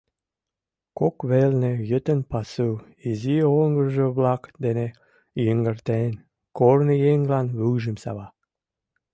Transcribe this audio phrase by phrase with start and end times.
[0.99, 2.69] Кок велне йытын пасу,
[3.09, 4.87] изи оҥгыржо-влак дене
[5.43, 6.11] йыҥгыртен,
[6.57, 8.27] корныеҥлан вуйжым сава.